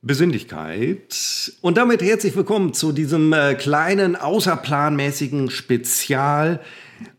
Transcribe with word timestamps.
Besinnlichkeit. 0.00 1.52
Und 1.60 1.76
damit 1.76 2.02
herzlich 2.02 2.36
willkommen 2.36 2.72
zu 2.72 2.92
diesem 2.92 3.32
äh, 3.32 3.56
kleinen, 3.56 4.14
außerplanmäßigen 4.14 5.50
Spezial 5.50 6.60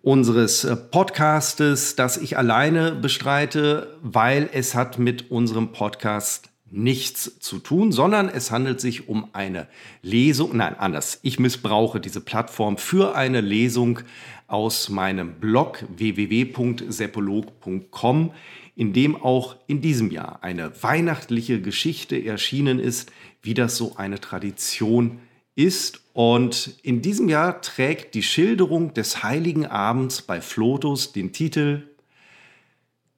unseres 0.01 0.63
äh, 0.63 0.77
Podcastes, 0.77 1.97
das 1.97 2.15
ich 2.15 2.37
alleine 2.37 2.93
bestreite, 2.93 3.97
weil 4.01 4.49
es 4.53 4.75
hat 4.75 4.97
mit 4.97 5.29
unserem 5.29 5.73
Podcast 5.73 6.47
nichts 6.71 7.37
zu 7.39 7.59
tun, 7.59 7.91
sondern 7.91 8.29
es 8.29 8.49
handelt 8.49 8.79
sich 8.79 9.09
um 9.09 9.27
eine 9.33 9.67
Lesung, 10.01 10.55
nein, 10.55 10.77
anders. 10.77 11.19
Ich 11.21 11.37
missbrauche 11.37 11.99
diese 11.99 12.21
Plattform 12.21 12.77
für 12.77 13.13
eine 13.13 13.41
Lesung 13.41 13.99
aus 14.47 14.87
meinem 14.87 15.33
Blog 15.33 15.83
www.seppolog.com 15.97 18.31
in 18.79 18.93
dem 18.93 19.21
auch 19.21 19.57
in 19.67 19.81
diesem 19.81 20.09
Jahr 20.09 20.39
eine 20.41 20.71
weihnachtliche 20.81 21.59
Geschichte 21.59 22.15
erschienen 22.15 22.79
ist, 22.79 23.11
wie 23.41 23.53
das 23.53 23.75
so 23.75 23.97
eine 23.97 24.21
Tradition 24.21 25.19
ist. 25.53 25.99
Und 26.13 26.75
in 26.81 27.01
diesem 27.01 27.27
Jahr 27.27 27.61
trägt 27.61 28.15
die 28.15 28.23
Schilderung 28.23 28.93
des 28.93 29.21
Heiligen 29.21 29.65
Abends 29.65 30.21
bei 30.21 30.39
Flotus 30.39 31.11
den 31.11 31.33
Titel 31.33 31.89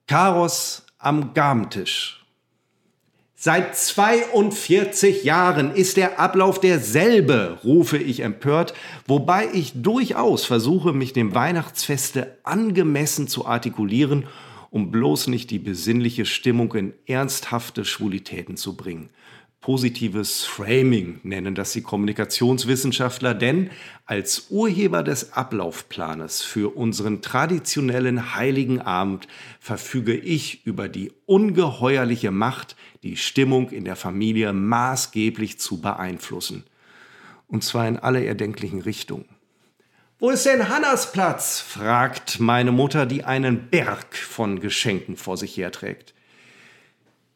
Karos 0.08 0.84
am 0.98 1.32
Gabentisch. 1.32 2.26
Seit 3.36 3.76
42 3.76 5.22
Jahren 5.22 5.72
ist 5.72 5.96
der 5.96 6.18
Ablauf 6.18 6.58
derselbe, 6.58 7.60
rufe 7.62 7.98
ich 7.98 8.20
empört, 8.20 8.74
wobei 9.06 9.48
ich 9.52 9.80
durchaus 9.80 10.44
versuche, 10.44 10.92
mich 10.92 11.12
dem 11.12 11.36
Weihnachtsfeste 11.36 12.36
angemessen 12.42 13.28
zu 13.28 13.46
artikulieren 13.46 14.26
um 14.72 14.90
bloß 14.90 15.26
nicht 15.26 15.50
die 15.50 15.58
besinnliche 15.58 16.24
Stimmung 16.24 16.72
in 16.72 16.94
ernsthafte 17.06 17.84
Schwulitäten 17.84 18.56
zu 18.56 18.74
bringen. 18.74 19.10
Positives 19.60 20.44
Framing 20.44 21.20
nennen 21.22 21.54
das 21.54 21.72
die 21.72 21.82
Kommunikationswissenschaftler, 21.82 23.34
denn 23.34 23.70
als 24.06 24.46
Urheber 24.48 25.02
des 25.02 25.34
Ablaufplanes 25.34 26.40
für 26.40 26.74
unseren 26.74 27.20
traditionellen 27.20 28.34
Heiligen 28.34 28.80
Abend 28.80 29.28
verfüge 29.60 30.16
ich 30.16 30.66
über 30.66 30.88
die 30.88 31.12
ungeheuerliche 31.26 32.30
Macht, 32.30 32.74
die 33.02 33.18
Stimmung 33.18 33.68
in 33.70 33.84
der 33.84 33.94
Familie 33.94 34.54
maßgeblich 34.54 35.60
zu 35.60 35.82
beeinflussen. 35.82 36.64
Und 37.46 37.62
zwar 37.62 37.86
in 37.86 37.98
alle 37.98 38.24
erdenklichen 38.24 38.80
Richtungen. 38.80 39.26
Wo 40.22 40.30
ist 40.30 40.46
denn 40.46 40.68
Hannas 40.68 41.10
Platz? 41.10 41.58
fragt 41.58 42.38
meine 42.38 42.70
Mutter, 42.70 43.06
die 43.06 43.24
einen 43.24 43.68
Berg 43.70 44.14
von 44.14 44.60
Geschenken 44.60 45.16
vor 45.16 45.36
sich 45.36 45.56
herträgt. 45.56 46.14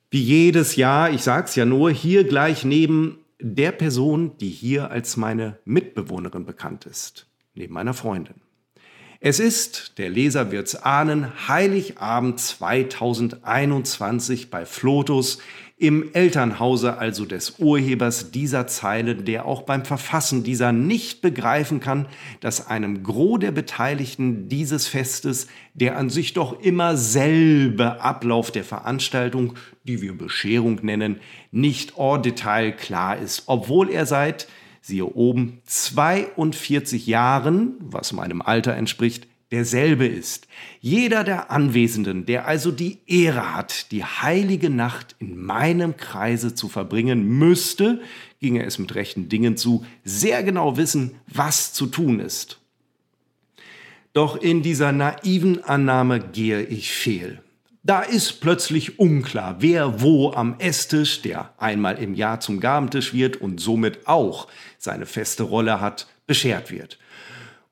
Wie 0.08 0.22
jedes 0.22 0.76
Jahr, 0.76 1.10
ich 1.10 1.22
sag's 1.22 1.56
ja 1.56 1.64
nur, 1.64 1.90
hier 1.90 2.22
gleich 2.22 2.64
neben 2.64 3.18
der 3.40 3.72
Person, 3.72 4.38
die 4.38 4.50
hier 4.50 4.92
als 4.92 5.16
meine 5.16 5.58
Mitbewohnerin 5.64 6.46
bekannt 6.46 6.86
ist, 6.86 7.26
neben 7.54 7.74
meiner 7.74 7.92
Freundin. 7.92 8.36
Es 9.18 9.40
ist, 9.40 9.98
der 9.98 10.08
Leser 10.08 10.52
wird's 10.52 10.76
ahnen, 10.76 11.48
Heiligabend 11.48 12.38
2021 12.38 14.48
bei 14.48 14.64
Flotus 14.64 15.40
im 15.78 16.14
Elternhause 16.14 16.96
also 16.96 17.26
des 17.26 17.58
Urhebers 17.58 18.30
dieser 18.30 18.66
Zeile, 18.66 19.14
der 19.14 19.44
auch 19.44 19.62
beim 19.62 19.84
Verfassen 19.84 20.42
dieser 20.42 20.72
nicht 20.72 21.20
begreifen 21.20 21.80
kann, 21.80 22.06
dass 22.40 22.66
einem 22.66 23.02
Gros 23.02 23.40
der 23.40 23.50
Beteiligten 23.50 24.48
dieses 24.48 24.88
Festes 24.88 25.48
der 25.74 25.98
an 25.98 26.08
sich 26.08 26.32
doch 26.32 26.58
immer 26.60 26.96
selbe 26.96 28.00
Ablauf 28.00 28.50
der 28.50 28.64
Veranstaltung, 28.64 29.52
die 29.84 30.00
wir 30.00 30.16
Bescherung 30.16 30.78
nennen, 30.82 31.20
nicht 31.50 31.98
en 31.98 32.22
Detail 32.22 32.72
klar 32.72 33.18
ist, 33.18 33.42
obwohl 33.44 33.90
er 33.90 34.06
seit, 34.06 34.48
siehe 34.80 35.04
oben, 35.04 35.60
42 35.66 37.06
Jahren, 37.06 37.74
was 37.80 38.14
meinem 38.14 38.40
Alter 38.40 38.74
entspricht, 38.74 39.26
derselbe 39.52 40.06
ist. 40.06 40.48
Jeder 40.80 41.22
der 41.22 41.50
Anwesenden, 41.50 42.26
der 42.26 42.46
also 42.46 42.72
die 42.72 42.98
Ehre 43.06 43.54
hat, 43.54 43.92
die 43.92 44.04
heilige 44.04 44.70
Nacht 44.70 45.14
in 45.18 45.36
meinem 45.36 45.96
Kreise 45.96 46.54
zu 46.54 46.68
verbringen, 46.68 47.26
müsste, 47.26 48.00
ginge 48.40 48.64
es 48.64 48.78
mit 48.78 48.94
rechten 48.94 49.28
Dingen 49.28 49.56
zu, 49.56 49.86
sehr 50.04 50.42
genau 50.42 50.76
wissen, 50.76 51.12
was 51.28 51.72
zu 51.72 51.86
tun 51.86 52.20
ist. 52.20 52.58
Doch 54.12 54.36
in 54.36 54.62
dieser 54.62 54.92
naiven 54.92 55.62
Annahme 55.62 56.20
gehe 56.20 56.62
ich 56.62 56.90
fehl. 56.90 57.42
Da 57.82 58.00
ist 58.00 58.40
plötzlich 58.40 58.98
unklar, 58.98 59.56
wer 59.60 60.00
wo 60.00 60.32
am 60.32 60.58
Esstisch, 60.58 61.22
der 61.22 61.52
einmal 61.58 61.98
im 61.98 62.14
Jahr 62.14 62.40
zum 62.40 62.58
Gabentisch 62.58 63.14
wird 63.14 63.36
und 63.36 63.60
somit 63.60 64.08
auch 64.08 64.48
seine 64.76 65.06
feste 65.06 65.44
Rolle 65.44 65.80
hat, 65.80 66.08
beschert 66.26 66.72
wird. 66.72 66.98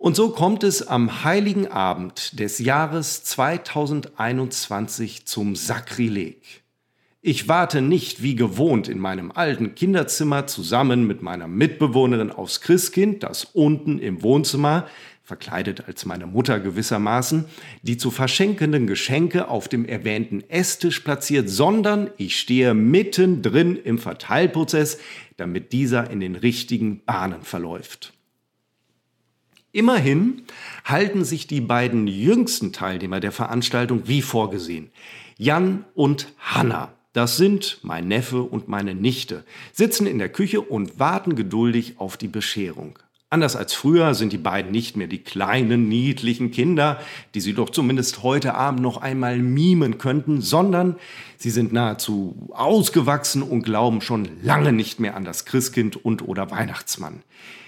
Und 0.05 0.17
so 0.17 0.29
kommt 0.29 0.65
es 0.65 0.87
am 0.87 1.25
heiligen 1.25 1.69
Abend 1.69 2.39
des 2.39 2.59
Jahres 2.59 3.25
2021 3.25 5.25
zum 5.25 5.57
Sakrileg. 5.57 6.63
Ich 7.23 7.49
warte 7.49 7.81
nicht 7.81 8.23
wie 8.23 8.35
gewohnt 8.35 8.87
in 8.87 8.99
meinem 8.99 9.33
alten 9.33 9.75
Kinderzimmer 9.75 10.47
zusammen 10.47 11.07
mit 11.07 11.23
meiner 11.23 11.49
Mitbewohnerin 11.49 12.31
aufs 12.31 12.61
Christkind, 12.61 13.23
das 13.23 13.45
unten 13.45 13.99
im 13.99 14.23
Wohnzimmer, 14.23 14.87
verkleidet 15.23 15.89
als 15.89 16.05
meine 16.05 16.27
Mutter 16.27 16.61
gewissermaßen, 16.61 17.47
die 17.81 17.97
zu 17.97 18.11
verschenkenden 18.11 18.87
Geschenke 18.87 19.49
auf 19.49 19.69
dem 19.69 19.87
erwähnten 19.87 20.45
Esstisch 20.51 21.01
platziert, 21.01 21.49
sondern 21.49 22.11
ich 22.19 22.39
stehe 22.39 22.75
mittendrin 22.75 23.77
im 23.77 23.97
Verteilprozess, 23.97 24.99
damit 25.39 25.73
dieser 25.73 26.11
in 26.11 26.21
den 26.21 26.37
richtigen 26.37 27.03
Bahnen 27.07 27.41
verläuft. 27.41 28.13
Immerhin 29.75 30.43
halten 30.85 31.25
sich 31.25 31.49
die 31.49 31.61
beiden 31.61 32.07
jüngsten 32.07 32.73
Teilnehmer 32.73 33.19
der 33.19 33.33
Veranstaltung 33.33 34.07
wie 34.07 34.23
vorgesehen. 34.23 34.93
Jan 35.37 35.85
und 35.97 36.33
Hanna, 36.39 36.93
das 37.13 37.37
sind 37.37 37.81
mein 37.83 38.07
Neffe 38.07 38.43
und 38.43 38.69
meine 38.69 38.95
Nichte, 38.95 39.45
sitzen 39.73 40.07
in 40.07 40.21
der 40.21 40.29
Küche 40.29 40.61
und 40.61 41.01
warten 41.01 41.35
geduldig 41.35 41.95
auf 41.99 42.17
die 42.17 42.29
Bescherung. 42.29 43.01
Anders 43.35 43.57
als 43.57 43.75
früher 43.75 44.15
sind 44.15 44.33
die 44.33 44.39
beiden 44.39 44.71
nicht 44.71 44.97
mehr 44.97 45.09
die 45.09 45.25
kleinen, 45.25 45.89
niedlichen 45.89 46.53
Kinder, 46.53 47.01
die 47.35 47.41
sie 47.41 47.53
doch 47.53 47.69
zumindest 47.69 48.23
heute 48.23 48.55
Abend 48.55 48.81
noch 48.81 48.99
einmal 48.99 49.39
mimen 49.39 49.99
könnten, 49.99 50.41
sondern 50.41 50.95
sie 51.37 51.51
sind 51.51 51.73
nahezu 51.73 52.49
ausgewachsen 52.53 53.43
und 53.43 53.65
glauben 53.65 54.03
schon 54.03 54.29
lange 54.41 54.73
nicht 54.73 55.01
mehr 55.01 55.17
an 55.17 55.25
das 55.25 55.47
Christkind 55.47 55.97
und 56.05 56.23
oder 56.23 56.53
Weihnachtsmann. 56.53 57.25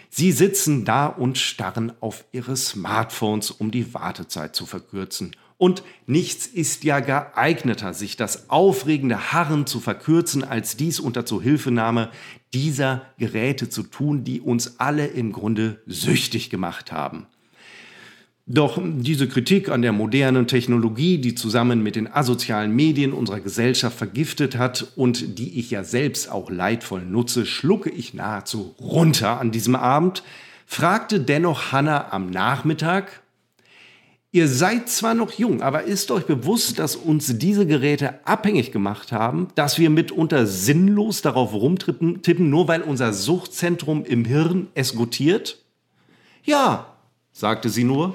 Sie 0.08 0.30
sitzen 0.30 0.84
da 0.84 1.06
und 1.08 1.36
starren 1.36 1.92
auf 1.98 2.24
ihre 2.30 2.56
Smartphones, 2.56 3.50
um 3.50 3.72
die 3.72 3.92
Wartezeit 3.92 4.54
zu 4.54 4.66
verkürzen. 4.66 5.34
Und 5.58 5.82
nichts 6.06 6.46
ist 6.46 6.84
ja 6.84 7.00
geeigneter, 7.00 7.94
sich 7.94 8.16
das 8.16 8.50
aufregende 8.50 9.32
Harren 9.32 9.66
zu 9.66 9.80
verkürzen, 9.80 10.44
als 10.44 10.76
dies 10.76 11.00
unter 11.00 11.24
Zuhilfenahme 11.24 12.10
dieser 12.52 13.02
Geräte 13.18 13.70
zu 13.70 13.82
tun, 13.82 14.22
die 14.22 14.40
uns 14.40 14.78
alle 14.78 15.06
im 15.06 15.32
Grunde 15.32 15.80
süchtig 15.86 16.50
gemacht 16.50 16.92
haben. 16.92 17.26
Doch 18.48 18.80
diese 18.80 19.26
Kritik 19.26 19.68
an 19.70 19.82
der 19.82 19.90
modernen 19.90 20.46
Technologie, 20.46 21.18
die 21.18 21.34
zusammen 21.34 21.82
mit 21.82 21.96
den 21.96 22.12
asozialen 22.12 22.70
Medien 22.70 23.12
unserer 23.12 23.40
Gesellschaft 23.40 23.98
vergiftet 23.98 24.56
hat 24.56 24.92
und 24.94 25.40
die 25.40 25.58
ich 25.58 25.72
ja 25.72 25.82
selbst 25.82 26.30
auch 26.30 26.48
leidvoll 26.48 27.02
nutze, 27.02 27.44
schlucke 27.44 27.90
ich 27.90 28.14
nahezu 28.14 28.76
runter 28.78 29.40
an 29.40 29.50
diesem 29.50 29.74
Abend, 29.74 30.22
fragte 30.64 31.18
dennoch 31.18 31.72
Hannah 31.72 32.12
am 32.12 32.30
Nachmittag, 32.30 33.20
Ihr 34.36 34.48
seid 34.48 34.90
zwar 34.90 35.14
noch 35.14 35.32
jung, 35.32 35.62
aber 35.62 35.84
ist 35.84 36.10
euch 36.10 36.26
bewusst, 36.26 36.78
dass 36.78 36.94
uns 36.94 37.38
diese 37.38 37.66
Geräte 37.66 38.20
abhängig 38.26 38.70
gemacht 38.70 39.10
haben, 39.10 39.48
dass 39.54 39.78
wir 39.78 39.88
mitunter 39.88 40.46
sinnlos 40.46 41.22
darauf 41.22 41.54
rumtippen, 41.54 42.50
nur 42.50 42.68
weil 42.68 42.82
unser 42.82 43.14
Suchtzentrum 43.14 44.04
im 44.04 44.26
Hirn 44.26 44.68
es 44.74 44.94
gutiert? 44.94 45.64
Ja, 46.44 46.98
sagte 47.32 47.70
sie 47.70 47.84
nur 47.84 48.14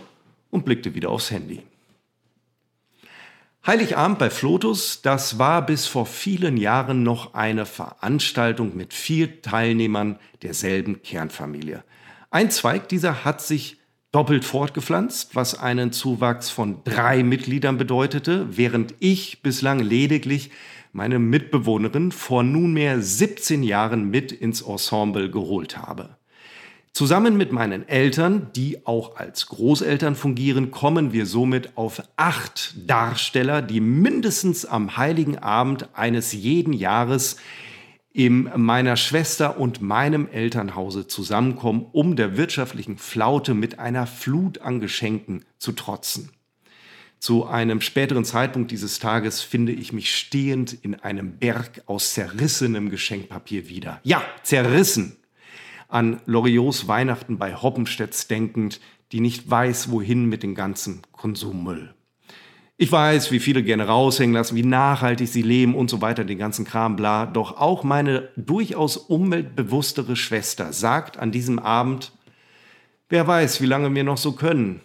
und 0.52 0.64
blickte 0.64 0.94
wieder 0.94 1.10
aufs 1.10 1.32
Handy. 1.32 1.64
Heiligabend 3.66 4.20
bei 4.20 4.30
Flotus, 4.30 5.02
das 5.02 5.40
war 5.40 5.66
bis 5.66 5.88
vor 5.88 6.06
vielen 6.06 6.56
Jahren 6.56 7.02
noch 7.02 7.34
eine 7.34 7.66
Veranstaltung 7.66 8.78
mit 8.78 8.94
vier 8.94 9.42
Teilnehmern 9.42 10.20
derselben 10.44 11.02
Kernfamilie. 11.02 11.84
Ein 12.30 12.52
Zweig 12.52 12.90
dieser 12.90 13.26
hat 13.26 13.42
sich 13.42 13.81
doppelt 14.12 14.44
fortgepflanzt, 14.44 15.36
was 15.36 15.58
einen 15.58 15.94
Zuwachs 15.94 16.50
von 16.50 16.84
drei 16.84 17.24
Mitgliedern 17.24 17.78
bedeutete, 17.78 18.58
während 18.58 18.94
ich 19.00 19.42
bislang 19.42 19.80
lediglich 19.80 20.52
meine 20.92 21.20
Mitbewohnerin 21.20 22.12
vor 22.12 22.44
nunmehr 22.44 23.02
17 23.02 23.64
Jahren 23.64 24.10
mit 24.10 24.34
ins 24.34 24.62
Ensemble 24.62 25.32
geholt 25.32 25.78
habe. 25.78 26.18
Zusammen 26.94 27.38
mit 27.38 27.54
meinen 27.54 27.88
Eltern, 27.88 28.50
die 28.54 28.86
auch 28.86 29.16
als 29.16 29.48
Großeltern 29.48 30.16
fungieren, 30.16 30.72
kommen 30.72 31.14
wir 31.14 31.26
somit 31.26 31.78
auf 31.78 32.04
acht 32.18 32.76
Darsteller, 32.86 33.62
die 33.62 33.80
mindestens 33.80 34.66
am 34.66 34.98
heiligen 34.98 35.38
Abend 35.38 35.88
eines 35.94 36.34
jeden 36.34 36.74
Jahres 36.74 37.38
in 38.14 38.50
meiner 38.56 38.98
Schwester 38.98 39.58
und 39.58 39.82
meinem 39.82 40.28
Elternhause 40.28 41.08
zusammenkommen, 41.08 41.86
um 41.92 42.16
der 42.16 42.38
wirtschaftlichen 42.38 42.98
Flaute 42.98 43.54
mit 43.54 43.80
einer 43.80 44.06
Flut 44.06 44.60
an 44.60 44.80
Geschenken 44.80 45.46
zu 45.58 45.72
trotzen. 45.72 46.32
Zu 47.20 47.46
einem 47.46 47.82
späteren 47.82 48.26
Zeitpunkt 48.26 48.72
dieses 48.72 49.00
Tages 49.00 49.42
finde 49.42 49.72
ich 49.72 49.94
mich 49.94 50.16
stehend 50.16 50.74
in 50.74 50.96
einem 50.96 51.38
Berg 51.38 51.84
aus 51.86 52.14
zerrissenem 52.16 52.90
Geschenkpapier 52.90 53.70
wieder. 53.70 54.02
Ja, 54.04 54.24
zerrissen! 54.44 55.18
An 55.88 56.20
Loriots 56.26 56.88
Weihnachten 56.88 57.38
bei 57.38 57.54
Hoppenstedts 57.54 58.28
denkend, 58.28 58.80
die 59.12 59.20
nicht 59.20 59.50
weiß, 59.50 59.92
wohin 59.92 60.26
mit 60.26 60.42
dem 60.42 60.56
ganzen 60.56 61.02
Konsummüll. 61.12 61.94
Ich 62.82 62.92
weiß, 62.92 63.32
wie 63.32 63.40
viele 63.40 63.62
gerne 63.62 63.86
raushängen 63.86 64.34
lassen, 64.34 64.56
wie 64.56 64.64
nachhaltig 64.64 65.28
sie 65.28 65.44
leben 65.44 65.76
und 65.76 65.88
so 65.88 66.02
weiter, 66.02 66.24
den 66.24 66.40
ganzen 66.40 66.66
Kram, 66.66 66.96
bla. 66.96 67.28
Doch 67.28 67.58
auch 67.58 67.84
meine 67.84 68.30
durchaus 68.38 68.98
umweltbewusstere 68.98 70.16
Schwester 70.16 70.74
sagt 70.74 71.20
an 71.20 71.32
diesem 71.32 71.60
Abend, 71.60 72.12
wer 73.08 73.28
weiß, 73.28 73.62
wie 73.62 73.68
lange 73.68 73.94
wir 73.94 74.04
noch 74.04 74.18
so 74.18 74.32
können. 74.32 74.82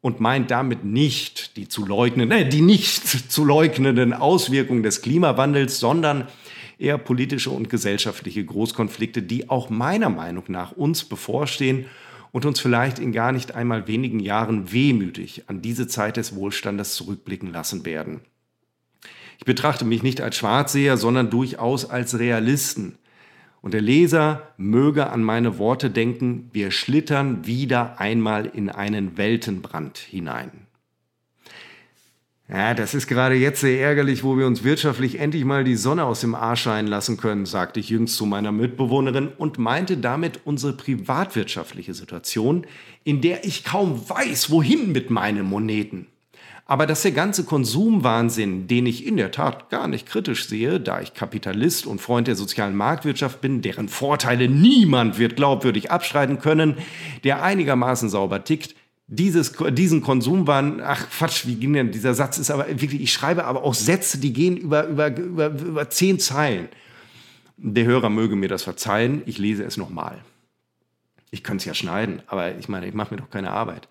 Und 0.00 0.20
meint 0.20 0.52
damit 0.52 0.84
nicht 0.84 1.56
die 1.56 1.66
zu 1.66 1.84
leugnen, 1.84 2.30
äh, 2.30 2.48
die 2.48 2.60
nicht 2.60 3.32
zu 3.32 3.44
leugnenden 3.44 4.12
Auswirkungen 4.12 4.84
des 4.84 5.02
Klimawandels, 5.02 5.80
sondern 5.80 6.28
eher 6.78 6.98
politische 6.98 7.50
und 7.50 7.68
gesellschaftliche 7.68 8.44
Großkonflikte, 8.44 9.22
die 9.22 9.50
auch 9.50 9.70
meiner 9.70 10.08
Meinung 10.08 10.44
nach 10.46 10.70
uns 10.70 11.02
bevorstehen 11.02 11.86
und 12.34 12.44
uns 12.44 12.58
vielleicht 12.58 12.98
in 12.98 13.12
gar 13.12 13.30
nicht 13.30 13.54
einmal 13.54 13.86
wenigen 13.86 14.18
Jahren 14.18 14.72
wehmütig 14.72 15.44
an 15.46 15.62
diese 15.62 15.86
Zeit 15.86 16.16
des 16.16 16.34
Wohlstandes 16.34 16.96
zurückblicken 16.96 17.52
lassen 17.52 17.86
werden. 17.86 18.22
Ich 19.38 19.44
betrachte 19.44 19.84
mich 19.84 20.02
nicht 20.02 20.20
als 20.20 20.36
Schwarzseher, 20.36 20.96
sondern 20.96 21.30
durchaus 21.30 21.88
als 21.88 22.18
Realisten. 22.18 22.98
Und 23.60 23.72
der 23.72 23.82
Leser 23.82 24.52
möge 24.56 25.10
an 25.10 25.22
meine 25.22 25.58
Worte 25.58 25.90
denken, 25.90 26.50
wir 26.52 26.72
schlittern 26.72 27.46
wieder 27.46 28.00
einmal 28.00 28.46
in 28.46 28.68
einen 28.68 29.16
Weltenbrand 29.16 29.98
hinein. 29.98 30.66
Ja, 32.46 32.74
das 32.74 32.92
ist 32.92 33.06
gerade 33.06 33.34
jetzt 33.36 33.62
sehr 33.62 33.80
ärgerlich, 33.80 34.22
wo 34.22 34.36
wir 34.36 34.46
uns 34.46 34.64
wirtschaftlich 34.64 35.18
endlich 35.18 35.46
mal 35.46 35.64
die 35.64 35.76
Sonne 35.76 36.04
aus 36.04 36.20
dem 36.20 36.34
Arsch 36.34 36.62
scheinen 36.62 36.88
lassen 36.88 37.16
können, 37.16 37.46
sagte 37.46 37.80
ich 37.80 37.88
jüngst 37.88 38.16
zu 38.16 38.26
meiner 38.26 38.52
Mitbewohnerin 38.52 39.28
und 39.38 39.58
meinte 39.58 39.96
damit 39.96 40.40
unsere 40.44 40.74
privatwirtschaftliche 40.74 41.94
Situation, 41.94 42.66
in 43.02 43.22
der 43.22 43.46
ich 43.46 43.64
kaum 43.64 44.10
weiß, 44.10 44.50
wohin 44.50 44.92
mit 44.92 45.08
meinen 45.08 45.46
Moneten. 45.46 46.06
Aber 46.66 46.86
dass 46.86 47.02
der 47.02 47.12
ganze 47.12 47.44
Konsumwahnsinn, 47.44 48.68
den 48.68 48.84
ich 48.86 49.06
in 49.06 49.16
der 49.16 49.30
Tat 49.30 49.70
gar 49.70 49.88
nicht 49.88 50.06
kritisch 50.06 50.46
sehe, 50.46 50.80
da 50.80 51.00
ich 51.00 51.14
Kapitalist 51.14 51.86
und 51.86 52.00
Freund 52.00 52.26
der 52.26 52.36
sozialen 52.36 52.76
Marktwirtschaft 52.76 53.40
bin, 53.40 53.62
deren 53.62 53.88
Vorteile 53.88 54.48
niemand 54.48 55.18
wird 55.18 55.36
glaubwürdig 55.36 55.90
abstreiten 55.90 56.40
können, 56.40 56.76
der 57.22 57.42
einigermaßen 57.42 58.10
sauber 58.10 58.44
tickt, 58.44 58.74
dieses, 59.06 59.52
diesen 59.72 60.00
Konsumwahn, 60.00 60.80
ach 60.80 61.08
Quatsch, 61.10 61.46
wie 61.46 61.56
ging 61.56 61.74
denn 61.74 61.92
dieser 61.92 62.14
Satz? 62.14 62.38
Ist 62.38 62.50
aber 62.50 62.68
wirklich, 62.68 63.00
ich 63.00 63.12
schreibe 63.12 63.44
aber 63.44 63.62
auch 63.62 63.74
Sätze, 63.74 64.18
die 64.18 64.32
gehen 64.32 64.56
über, 64.56 64.86
über, 64.86 65.14
über, 65.14 65.46
über 65.48 65.90
zehn 65.90 66.18
Zeilen. 66.18 66.68
Der 67.56 67.84
Hörer 67.84 68.10
möge 68.10 68.34
mir 68.34 68.48
das 68.48 68.62
verzeihen, 68.62 69.22
ich 69.26 69.38
lese 69.38 69.64
es 69.64 69.76
nochmal. 69.76 70.24
Ich 71.30 71.44
könnte 71.44 71.62
es 71.62 71.64
ja 71.66 71.74
schneiden, 71.74 72.22
aber 72.26 72.56
ich 72.56 72.68
meine, 72.68 72.86
ich 72.86 72.94
mache 72.94 73.14
mir 73.14 73.20
doch 73.20 73.30
keine 73.30 73.50
Arbeit. 73.50 73.88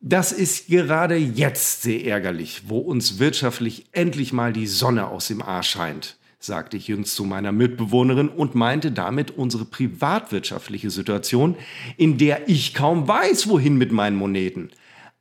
Das 0.00 0.32
ist 0.32 0.68
gerade 0.68 1.16
jetzt 1.16 1.82
sehr 1.82 2.04
ärgerlich, 2.04 2.62
wo 2.66 2.78
uns 2.78 3.18
wirtschaftlich 3.18 3.86
endlich 3.92 4.32
mal 4.32 4.52
die 4.52 4.66
Sonne 4.66 5.06
aus 5.06 5.28
dem 5.28 5.42
Arsch 5.42 5.70
scheint 5.70 6.16
sagte 6.46 6.76
ich 6.76 6.88
jüngst 6.88 7.14
zu 7.14 7.24
meiner 7.24 7.52
Mitbewohnerin 7.52 8.28
und 8.28 8.54
meinte 8.54 8.92
damit 8.92 9.30
unsere 9.32 9.64
privatwirtschaftliche 9.64 10.90
Situation, 10.90 11.56
in 11.96 12.18
der 12.18 12.48
ich 12.48 12.74
kaum 12.74 13.08
weiß, 13.08 13.48
wohin 13.48 13.76
mit 13.76 13.92
meinen 13.92 14.16
Moneten. 14.16 14.70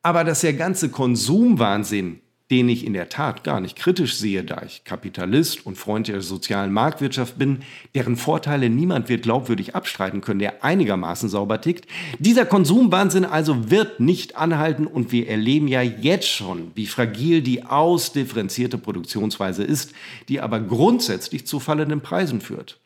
Aber 0.01 0.23
dass 0.23 0.41
der 0.41 0.53
ganze 0.53 0.89
Konsumwahnsinn, 0.89 2.19
den 2.53 2.69
ich 2.69 2.85
in 2.85 2.93
der 2.93 3.09
Tat 3.09 3.43
gar 3.43 3.59
nicht 3.59 3.75
kritisch 3.75 4.15
sehe, 4.15 4.43
da 4.43 4.61
ich 4.63 4.83
Kapitalist 4.83 5.65
und 5.65 5.75
Freund 5.75 6.07
der 6.07 6.21
sozialen 6.21 6.71
Marktwirtschaft 6.71 7.39
bin, 7.39 7.63
deren 7.95 8.15
Vorteile 8.15 8.69
niemand 8.69 9.09
wird 9.09 9.23
glaubwürdig 9.23 9.73
abstreiten 9.73 10.21
können, 10.21 10.37
der 10.37 10.63
einigermaßen 10.63 11.29
sauber 11.29 11.61
tickt. 11.61 11.87
Dieser 12.19 12.45
Konsumwahnsinn 12.45 13.25
also 13.25 13.71
wird 13.71 13.99
nicht 13.99 14.35
anhalten 14.35 14.85
und 14.85 15.11
wir 15.11 15.29
erleben 15.29 15.67
ja 15.67 15.81
jetzt 15.81 16.29
schon, 16.29 16.69
wie 16.75 16.85
fragil 16.85 17.41
die 17.41 17.63
ausdifferenzierte 17.63 18.77
Produktionsweise 18.77 19.63
ist, 19.63 19.93
die 20.29 20.39
aber 20.39 20.59
grundsätzlich 20.59 21.47
zu 21.47 21.59
fallenden 21.59 22.01
Preisen 22.01 22.39
führt. 22.39 22.77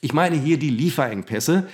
Ich 0.00 0.12
meine 0.12 0.36
hier 0.36 0.58
die 0.58 0.70
Lieferengpässe, 0.70 1.66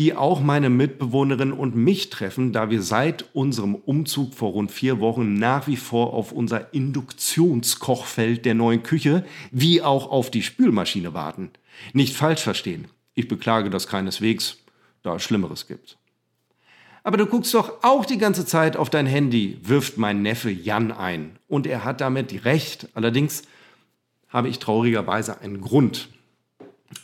die 0.00 0.14
auch 0.14 0.40
meine 0.40 0.70
Mitbewohnerin 0.70 1.52
und 1.52 1.76
mich 1.76 2.08
treffen, 2.08 2.54
da 2.54 2.70
wir 2.70 2.80
seit 2.80 3.26
unserem 3.34 3.74
Umzug 3.74 4.32
vor 4.32 4.52
rund 4.52 4.70
vier 4.70 4.98
Wochen 4.98 5.34
nach 5.34 5.66
wie 5.66 5.76
vor 5.76 6.14
auf 6.14 6.32
unser 6.32 6.72
Induktionskochfeld 6.72 8.46
der 8.46 8.54
neuen 8.54 8.82
Küche 8.82 9.26
wie 9.50 9.82
auch 9.82 10.10
auf 10.10 10.30
die 10.30 10.42
Spülmaschine 10.42 11.12
warten. 11.12 11.50
Nicht 11.92 12.16
falsch 12.16 12.40
verstehen. 12.40 12.86
Ich 13.12 13.28
beklage 13.28 13.68
das 13.68 13.88
keineswegs, 13.88 14.56
da 15.02 15.16
es 15.16 15.22
Schlimmeres 15.22 15.66
gibt. 15.66 15.98
Aber 17.02 17.18
du 17.18 17.26
guckst 17.26 17.52
doch 17.52 17.82
auch 17.82 18.06
die 18.06 18.16
ganze 18.16 18.46
Zeit 18.46 18.78
auf 18.78 18.88
dein 18.88 19.04
Handy, 19.04 19.58
wirft 19.60 19.98
mein 19.98 20.22
Neffe 20.22 20.48
Jan 20.48 20.92
ein. 20.92 21.36
Und 21.46 21.66
er 21.66 21.84
hat 21.84 22.00
damit 22.00 22.46
recht. 22.46 22.88
Allerdings 22.94 23.42
habe 24.30 24.48
ich 24.48 24.60
traurigerweise 24.60 25.42
einen 25.42 25.60
Grund 25.60 26.08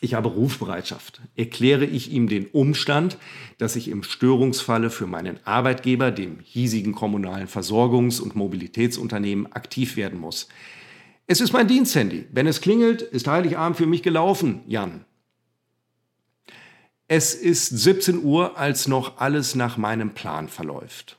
ich 0.01 0.15
habe 0.15 0.29
Rufbereitschaft. 0.29 1.21
Erkläre 1.37 1.85
ich 1.85 2.11
ihm 2.11 2.29
den 2.29 2.47
Umstand, 2.47 3.19
dass 3.59 3.77
ich 3.77 3.89
im 3.89 4.03
Störungsfalle 4.03 4.91
für 4.91 5.07
meinen 5.07 5.39
Arbeitgeber, 5.45 6.11
dem 6.11 6.39
hiesigen 6.43 6.95
kommunalen 6.95 7.49
Versorgungs- 7.49 8.21
und 8.21 8.37
Mobilitätsunternehmen, 8.37 9.53
aktiv 9.53 9.97
werden 9.97 10.19
muss. 10.19 10.49
Es 11.27 11.41
ist 11.41 11.53
mein 11.53 11.69
Diensthandy. 11.69 12.27
Wenn 12.33 12.47
es 12.47 12.61
klingelt, 12.61 13.03
ist 13.03 13.27
Heiligabend 13.27 13.77
für 13.77 13.87
mich 13.87 14.03
gelaufen, 14.03 14.61
Jan. 14.67 15.05
Es 17.09 17.35
ist 17.35 17.67
17 17.67 18.23
Uhr, 18.25 18.59
als 18.59 18.89
noch 18.89 19.19
alles 19.19 19.55
nach 19.55 19.77
meinem 19.77 20.11
Plan 20.15 20.49
verläuft. 20.49 21.17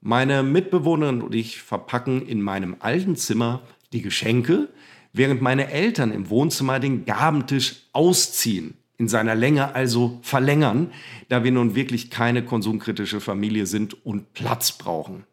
Meine 0.00 0.42
Mitbewohnerin 0.42 1.22
und 1.22 1.34
ich 1.34 1.62
verpacken 1.62 2.26
in 2.26 2.42
meinem 2.42 2.76
alten 2.80 3.16
Zimmer 3.16 3.62
die 3.92 4.02
Geschenke, 4.02 4.68
während 5.12 5.42
meine 5.42 5.70
Eltern 5.70 6.12
im 6.12 6.30
Wohnzimmer 6.30 6.80
den 6.80 7.04
Gabentisch 7.04 7.86
ausziehen, 7.92 8.74
in 8.98 9.08
seiner 9.08 9.34
Länge 9.34 9.74
also 9.74 10.18
verlängern, 10.22 10.90
da 11.28 11.44
wir 11.44 11.52
nun 11.52 11.74
wirklich 11.74 12.10
keine 12.10 12.44
konsumkritische 12.44 13.20
Familie 13.20 13.66
sind 13.66 14.04
und 14.04 14.32
Platz 14.34 14.72
brauchen. 14.72 15.24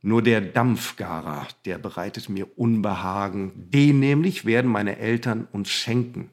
Nur 0.00 0.22
der 0.22 0.40
Dampfgarer, 0.40 1.46
der 1.64 1.78
bereitet 1.78 2.28
mir 2.28 2.46
Unbehagen. 2.58 3.52
Den 3.54 4.00
nämlich 4.00 4.44
werden 4.44 4.70
meine 4.70 4.98
Eltern 4.98 5.46
uns 5.52 5.70
schenken. 5.70 6.30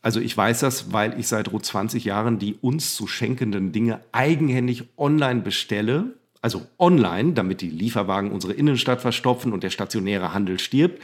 Also 0.00 0.18
ich 0.18 0.34
weiß 0.34 0.60
das, 0.60 0.92
weil 0.92 1.20
ich 1.20 1.28
seit 1.28 1.52
rund 1.52 1.66
20 1.66 2.04
Jahren 2.06 2.38
die 2.38 2.54
uns 2.54 2.94
zu 2.94 3.06
schenkenden 3.06 3.72
Dinge 3.72 4.00
eigenhändig 4.12 4.84
online 4.96 5.42
bestelle. 5.42 6.14
Also 6.40 6.66
online, 6.78 7.34
damit 7.34 7.60
die 7.60 7.68
Lieferwagen 7.68 8.30
unsere 8.30 8.54
Innenstadt 8.54 9.02
verstopfen 9.02 9.52
und 9.52 9.62
der 9.62 9.68
stationäre 9.68 10.32
Handel 10.32 10.58
stirbt 10.58 11.02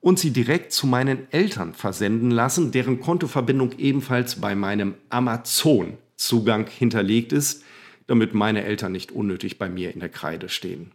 und 0.00 0.18
sie 0.18 0.30
direkt 0.30 0.72
zu 0.72 0.86
meinen 0.86 1.30
Eltern 1.30 1.74
versenden 1.74 2.30
lassen, 2.30 2.72
deren 2.72 3.00
Kontoverbindung 3.00 3.78
ebenfalls 3.78 4.36
bei 4.36 4.54
meinem 4.54 4.94
Amazon-Zugang 5.10 6.66
hinterlegt 6.68 7.32
ist, 7.32 7.64
damit 8.06 8.34
meine 8.34 8.64
Eltern 8.64 8.92
nicht 8.92 9.12
unnötig 9.12 9.58
bei 9.58 9.68
mir 9.68 9.92
in 9.92 10.00
der 10.00 10.08
Kreide 10.08 10.48
stehen. 10.48 10.92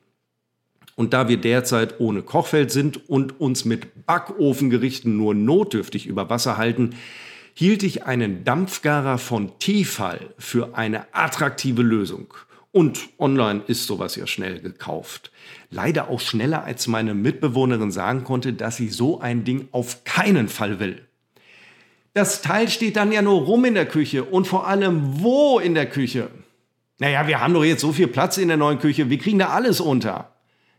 Und 0.96 1.14
da 1.14 1.28
wir 1.28 1.38
derzeit 1.38 2.00
ohne 2.00 2.22
Kochfeld 2.22 2.72
sind 2.72 3.10
und 3.10 3.40
uns 3.40 3.66
mit 3.66 4.06
Backofengerichten 4.06 5.16
nur 5.16 5.34
notdürftig 5.34 6.08
über 6.08 6.30
Wasser 6.30 6.58
halten, 6.58 6.96
hielt 7.54 7.84
ich 7.84 8.04
einen 8.04 8.44
Dampfgarer 8.44 9.18
von 9.18 9.58
Tefal 9.60 10.34
für 10.38 10.76
eine 10.78 11.14
attraktive 11.14 11.82
Lösung 11.82 12.34
und 12.76 13.08
online 13.20 13.62
ist 13.68 13.88
sowas 13.88 14.18
ja 14.18 14.28
schnell 14.28 14.60
gekauft. 14.60 15.32
Leider 15.70 16.10
auch 16.10 16.20
schneller, 16.20 16.66
als 16.66 16.88
meine 16.88 17.14
Mitbewohnerin 17.14 17.90
sagen 17.90 18.26
konnte, 18.26 18.52
dass 18.52 18.76
sie 18.76 18.90
so 18.90 19.22
ein 19.22 19.46
Ding 19.46 19.70
auf 19.72 20.04
keinen 20.04 20.50
Fall 20.50 20.78
will. 20.82 21.02
Das 22.14 22.42
Teil 22.42 22.68
steht 22.68 22.98
dann 22.98 23.14
ja 23.14 23.22
nur 23.22 23.44
rum 23.44 23.64
in 23.64 23.76
der 23.76 23.86
Küche 23.86 24.26
und 24.26 24.46
vor 24.46 24.68
allem 24.68 25.22
wo 25.22 25.58
in 25.58 25.74
der 25.74 25.86
Küche? 25.86 26.28
Naja, 27.00 27.30
wir 27.30 27.40
haben 27.40 27.54
doch 27.54 27.64
jetzt 27.64 27.80
so 27.80 27.94
viel 27.94 28.08
Platz 28.08 28.38
in 28.38 28.50
der 28.50 28.58
neuen 28.58 28.80
Küche, 28.80 29.10
wir 29.10 29.20
kriegen 29.20 29.40
da 29.40 29.52
alles 29.52 29.80
unter. 29.80 30.34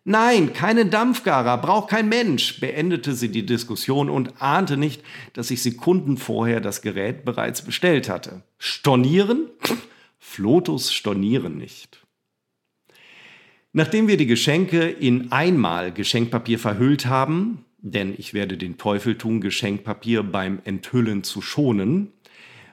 Nein, 0.05 0.53
keine 0.53 0.85
Dampfgarer, 0.85 1.57
braucht 1.57 1.89
kein 1.89 2.11
Mensch, 2.11 2.61
beendete 2.61 3.15
sie 3.15 3.31
die 3.31 3.47
Diskussion 3.47 4.11
und 4.11 4.43
ahnte 4.43 4.77
nicht, 4.77 5.03
dass 5.33 5.51
ich 5.51 5.63
Sekunden 5.63 6.19
vorher 6.19 6.61
das 6.61 6.83
Gerät 6.83 7.25
bereits 7.25 7.63
bestellt 7.63 8.11
hatte. 8.11 8.43
Stornieren? 8.59 9.47
Flotus 10.29 10.93
stornieren 10.93 11.57
nicht. 11.57 12.05
Nachdem 13.73 14.07
wir 14.07 14.19
die 14.19 14.27
Geschenke 14.27 14.87
in 14.87 15.33
einmal 15.33 15.95
Geschenkpapier 15.95 16.59
verhüllt 16.59 17.07
haben, 17.07 17.65
denn 17.79 18.13
ich 18.19 18.35
werde 18.35 18.59
den 18.59 18.77
Teufel 18.77 19.17
tun, 19.17 19.41
Geschenkpapier 19.41 20.25
beim 20.25 20.61
Enthüllen 20.65 21.23
zu 21.23 21.41
schonen, 21.41 22.13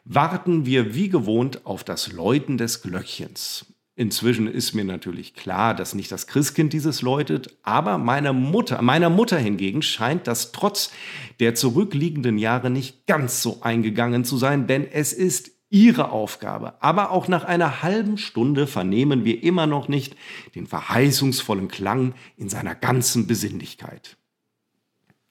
warten 0.04 0.66
wir 0.66 0.94
wie 0.94 1.08
gewohnt 1.08 1.66
auf 1.66 1.86
das 1.86 2.12
Läuten 2.12 2.58
des 2.58 2.82
Glöckchens. 2.82 3.68
Inzwischen 3.96 4.48
ist 4.48 4.74
mir 4.74 4.84
natürlich 4.84 5.36
klar, 5.36 5.76
dass 5.76 5.94
nicht 5.94 6.12
das 6.12 6.26
Christkind 6.26 6.74
dieses 6.74 7.04
läutet, 7.04 7.56
aber 7.62 8.00
meiner 8.00 8.34
Mutter, 8.34 8.82
meiner 8.82 9.12
Mutter 9.12 9.38
hingegen 9.38 9.84
scheint 9.84 10.26
das 10.26 10.52
trotz 10.52 10.92
der 11.40 11.54
zurückliegenden 11.54 12.40
Jahre 12.40 12.72
nicht 12.72 13.06
ganz 13.06 13.44
so 13.44 13.60
eingegangen 13.62 14.26
zu 14.26 14.38
sein, 14.38 14.66
denn 14.66 14.86
es 14.92 15.14
ist 15.14 15.53
ihre 15.74 16.12
Aufgabe. 16.12 16.76
Aber 16.82 17.10
auch 17.10 17.28
nach 17.28 17.44
einer 17.44 17.82
halben 17.82 18.20
Stunde 18.20 18.68
vernehmen 18.68 19.26
wir 19.26 19.42
immer 19.42 19.66
noch 19.66 19.88
nicht 19.88 20.16
den 20.54 20.68
verheißungsvollen 20.68 21.68
Klang 21.68 22.14
in 22.38 22.48
seiner 22.48 22.76
ganzen 22.76 23.26
Besinnlichkeit. 23.26 24.18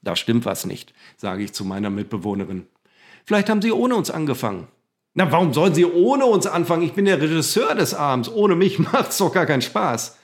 Da 0.02 0.16
stimmt 0.16 0.44
was 0.44 0.66
nicht, 0.66 0.94
sage 1.16 1.44
ich 1.44 1.52
zu 1.52 1.64
meiner 1.64 1.90
Mitbewohnerin. 1.90 2.66
Vielleicht 3.24 3.48
haben 3.48 3.62
Sie 3.62 3.70
ohne 3.70 3.94
uns 3.94 4.10
angefangen. 4.10 4.66
Na, 5.14 5.30
warum 5.30 5.52
sollen 5.52 5.74
Sie 5.74 5.84
ohne 5.84 6.26
uns 6.26 6.48
anfangen? 6.48 6.82
Ich 6.82 6.94
bin 6.94 7.04
der 7.04 7.20
Regisseur 7.20 7.76
des 7.76 7.94
Abends. 7.94 8.28
Ohne 8.28 8.56
mich 8.56 8.78
macht's 8.92 9.18
doch 9.18 9.32
gar 9.32 9.46
keinen 9.46 9.62
Spaß. 9.62 10.18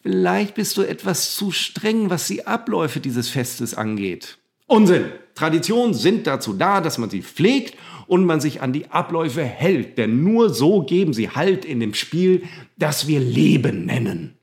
Vielleicht 0.00 0.54
bist 0.54 0.78
du 0.78 0.82
etwas 0.82 1.34
zu 1.34 1.50
streng, 1.50 2.08
was 2.08 2.26
die 2.26 2.46
Abläufe 2.46 3.00
dieses 3.00 3.28
Festes 3.28 3.74
angeht. 3.74 4.38
Unsinn! 4.72 5.12
Traditionen 5.34 5.92
sind 5.92 6.26
dazu 6.26 6.54
da, 6.54 6.80
dass 6.80 6.96
man 6.96 7.10
sie 7.10 7.20
pflegt 7.20 7.76
und 8.06 8.24
man 8.24 8.40
sich 8.40 8.62
an 8.62 8.72
die 8.72 8.90
Abläufe 8.90 9.44
hält, 9.44 9.98
denn 9.98 10.24
nur 10.24 10.48
so 10.48 10.80
geben 10.80 11.12
sie 11.12 11.28
Halt 11.28 11.66
in 11.66 11.78
dem 11.78 11.92
Spiel, 11.92 12.44
das 12.78 13.06
wir 13.06 13.20
Leben 13.20 13.84
nennen. 13.84 14.38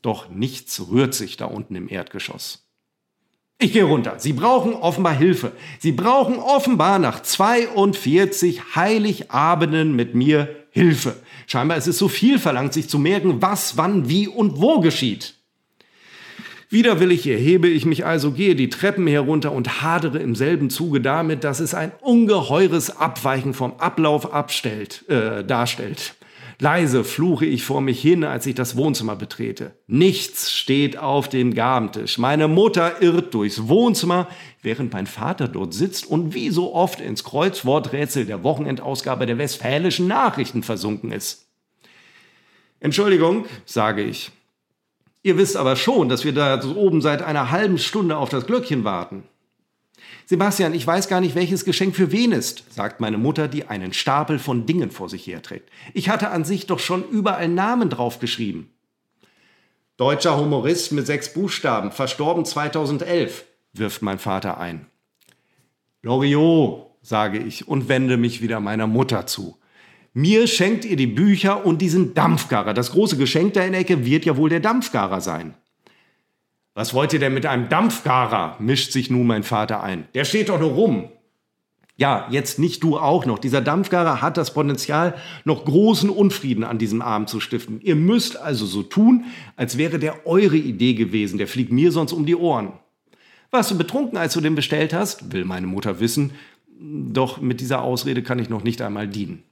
Doch 0.00 0.30
nichts 0.30 0.88
rührt 0.90 1.12
sich 1.12 1.36
da 1.36 1.44
unten 1.44 1.74
im 1.76 1.86
Erdgeschoss. 1.90 2.66
Ich 3.58 3.74
gehe 3.74 3.84
runter. 3.84 4.18
Sie 4.18 4.32
brauchen 4.32 4.72
offenbar 4.72 5.14
Hilfe. 5.14 5.52
Sie 5.80 5.92
brauchen 5.92 6.38
offenbar 6.38 6.98
nach 6.98 7.20
42 7.20 8.74
Heiligabenden 8.74 9.94
mit 9.94 10.14
mir 10.14 10.64
Hilfe. 10.70 11.16
Scheinbar 11.46 11.76
ist 11.76 11.88
es 11.88 11.98
so 11.98 12.08
viel 12.08 12.38
verlangt, 12.38 12.72
sich 12.72 12.88
zu 12.88 12.98
merken, 12.98 13.42
was, 13.42 13.76
wann, 13.76 14.08
wie 14.08 14.28
und 14.28 14.62
wo 14.62 14.80
geschieht. 14.80 15.35
Widerwillig 16.76 17.26
erhebe 17.26 17.68
ich 17.68 17.86
mich 17.86 18.04
also, 18.04 18.32
gehe 18.32 18.54
die 18.54 18.68
Treppen 18.68 19.06
herunter 19.06 19.50
und 19.52 19.80
hadere 19.80 20.18
im 20.18 20.34
selben 20.34 20.68
Zuge 20.68 21.00
damit, 21.00 21.42
dass 21.42 21.58
es 21.58 21.72
ein 21.72 21.90
ungeheures 22.02 22.98
Abweichen 22.98 23.54
vom 23.54 23.72
Ablauf 23.78 24.34
abstellt, 24.34 25.08
äh, 25.08 25.42
darstellt. 25.42 26.16
Leise 26.58 27.02
fluche 27.02 27.46
ich 27.46 27.64
vor 27.64 27.80
mich 27.80 28.02
hin, 28.02 28.24
als 28.24 28.44
ich 28.44 28.56
das 28.56 28.76
Wohnzimmer 28.76 29.16
betrete. 29.16 29.72
Nichts 29.86 30.52
steht 30.52 30.98
auf 30.98 31.30
dem 31.30 31.54
Gabentisch. 31.54 32.18
Meine 32.18 32.46
Mutter 32.46 33.00
irrt 33.00 33.32
durchs 33.32 33.68
Wohnzimmer, 33.68 34.28
während 34.60 34.92
mein 34.92 35.06
Vater 35.06 35.48
dort 35.48 35.72
sitzt 35.72 36.04
und 36.04 36.34
wie 36.34 36.50
so 36.50 36.74
oft 36.74 37.00
ins 37.00 37.24
Kreuzworträtsel 37.24 38.26
der 38.26 38.42
Wochenendausgabe 38.42 39.24
der 39.24 39.38
Westfälischen 39.38 40.08
Nachrichten 40.08 40.62
versunken 40.62 41.10
ist. 41.10 41.48
Entschuldigung, 42.80 43.46
sage 43.64 44.02
ich. 44.02 44.30
Ihr 45.26 45.36
wisst 45.36 45.56
aber 45.56 45.74
schon, 45.74 46.08
dass 46.08 46.24
wir 46.24 46.32
da 46.32 46.62
oben 46.76 47.02
seit 47.02 47.20
einer 47.20 47.50
halben 47.50 47.78
Stunde 47.78 48.16
auf 48.16 48.28
das 48.28 48.46
Glöckchen 48.46 48.84
warten. 48.84 49.24
Sebastian, 50.24 50.72
ich 50.72 50.86
weiß 50.86 51.08
gar 51.08 51.20
nicht, 51.20 51.34
welches 51.34 51.64
Geschenk 51.64 51.96
für 51.96 52.12
wen 52.12 52.30
ist, 52.30 52.62
sagt 52.72 53.00
meine 53.00 53.18
Mutter, 53.18 53.48
die 53.48 53.64
einen 53.64 53.92
Stapel 53.92 54.38
von 54.38 54.66
Dingen 54.66 54.92
vor 54.92 55.08
sich 55.08 55.26
herträgt. 55.26 55.68
Ich 55.94 56.08
hatte 56.10 56.30
an 56.30 56.44
sich 56.44 56.66
doch 56.66 56.78
schon 56.78 57.02
überall 57.08 57.48
Namen 57.48 57.90
draufgeschrieben. 57.90 58.70
Deutscher 59.96 60.38
Humorist 60.38 60.92
mit 60.92 61.08
sechs 61.08 61.32
Buchstaben, 61.32 61.90
verstorben 61.90 62.44
2011, 62.44 63.46
wirft 63.72 64.02
mein 64.02 64.20
Vater 64.20 64.60
ein. 64.60 64.86
Loriot, 66.02 66.86
sage 67.02 67.40
ich 67.40 67.66
und 67.66 67.88
wende 67.88 68.16
mich 68.16 68.42
wieder 68.42 68.60
meiner 68.60 68.86
Mutter 68.86 69.26
zu. 69.26 69.56
Mir 70.18 70.46
schenkt 70.46 70.86
ihr 70.86 70.96
die 70.96 71.06
Bücher 71.06 71.66
und 71.66 71.82
diesen 71.82 72.14
Dampfgarer. 72.14 72.72
Das 72.72 72.92
große 72.92 73.18
Geschenk 73.18 73.52
da 73.52 73.60
in 73.60 73.72
der 73.72 73.82
Ecke 73.82 74.06
wird 74.06 74.24
ja 74.24 74.38
wohl 74.38 74.48
der 74.48 74.60
Dampfgarer 74.60 75.20
sein. 75.20 75.52
Was 76.72 76.94
wollt 76.94 77.12
ihr 77.12 77.18
denn 77.18 77.34
mit 77.34 77.44
einem 77.44 77.68
Dampfgarer? 77.68 78.56
mischt 78.58 78.92
sich 78.92 79.10
nun 79.10 79.26
mein 79.26 79.42
Vater 79.42 79.82
ein. 79.82 80.08
Der 80.14 80.24
steht 80.24 80.48
doch 80.48 80.58
nur 80.58 80.70
rum. 80.70 81.10
Ja, 81.98 82.28
jetzt 82.30 82.58
nicht 82.58 82.82
du 82.82 82.96
auch 82.96 83.26
noch. 83.26 83.38
Dieser 83.38 83.60
Dampfgarer 83.60 84.22
hat 84.22 84.38
das 84.38 84.54
Potenzial, 84.54 85.16
noch 85.44 85.66
großen 85.66 86.08
Unfrieden 86.08 86.64
an 86.64 86.78
diesem 86.78 87.02
Abend 87.02 87.28
zu 87.28 87.38
stiften. 87.38 87.82
Ihr 87.82 87.96
müsst 87.96 88.38
also 88.38 88.64
so 88.64 88.82
tun, 88.82 89.26
als 89.56 89.76
wäre 89.76 89.98
der 89.98 90.26
eure 90.26 90.56
Idee 90.56 90.94
gewesen. 90.94 91.36
Der 91.36 91.46
fliegt 91.46 91.72
mir 91.72 91.92
sonst 91.92 92.14
um 92.14 92.24
die 92.24 92.36
Ohren. 92.36 92.72
Warst 93.50 93.70
du 93.70 93.76
betrunken, 93.76 94.16
als 94.16 94.32
du 94.32 94.40
den 94.40 94.54
bestellt 94.54 94.94
hast? 94.94 95.30
Will 95.34 95.44
meine 95.44 95.66
Mutter 95.66 96.00
wissen. 96.00 96.32
Doch 96.80 97.38
mit 97.42 97.60
dieser 97.60 97.82
Ausrede 97.82 98.22
kann 98.22 98.38
ich 98.38 98.48
noch 98.48 98.64
nicht 98.64 98.80
einmal 98.80 99.08
dienen. 99.08 99.42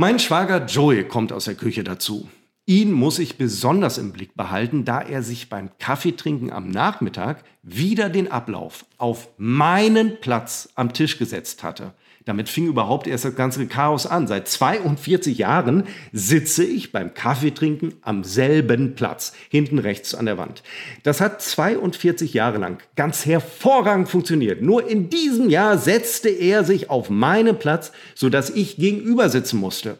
Mein 0.00 0.20
Schwager 0.20 0.64
Joey 0.64 1.08
kommt 1.08 1.32
aus 1.32 1.46
der 1.46 1.56
Küche 1.56 1.82
dazu. 1.82 2.28
Ihn 2.66 2.92
muss 2.92 3.18
ich 3.18 3.36
besonders 3.36 3.98
im 3.98 4.12
Blick 4.12 4.36
behalten, 4.36 4.84
da 4.84 5.00
er 5.00 5.24
sich 5.24 5.48
beim 5.48 5.76
Kaffeetrinken 5.80 6.52
am 6.52 6.68
Nachmittag 6.68 7.42
wieder 7.64 8.08
den 8.08 8.30
Ablauf 8.30 8.86
auf 8.96 9.28
meinen 9.38 10.20
Platz 10.20 10.68
am 10.76 10.92
Tisch 10.92 11.18
gesetzt 11.18 11.64
hatte. 11.64 11.94
Damit 12.28 12.50
fing 12.50 12.66
überhaupt 12.66 13.06
erst 13.06 13.24
das 13.24 13.36
ganze 13.36 13.66
Chaos 13.68 14.06
an. 14.06 14.26
Seit 14.26 14.48
42 14.48 15.38
Jahren 15.38 15.84
sitze 16.12 16.62
ich 16.62 16.92
beim 16.92 17.14
Kaffeetrinken 17.14 17.94
am 18.02 18.22
selben 18.22 18.94
Platz, 18.94 19.32
hinten 19.48 19.78
rechts 19.78 20.14
an 20.14 20.26
der 20.26 20.36
Wand. 20.36 20.62
Das 21.04 21.22
hat 21.22 21.40
42 21.40 22.34
Jahre 22.34 22.58
lang 22.58 22.82
ganz 22.96 23.24
hervorragend 23.24 24.10
funktioniert. 24.10 24.60
Nur 24.60 24.86
in 24.86 25.08
diesem 25.08 25.48
Jahr 25.48 25.78
setzte 25.78 26.28
er 26.28 26.64
sich 26.64 26.90
auf 26.90 27.08
meinen 27.08 27.58
Platz, 27.58 27.92
sodass 28.14 28.50
ich 28.50 28.76
gegenüber 28.76 29.30
sitzen 29.30 29.58
musste. 29.58 29.96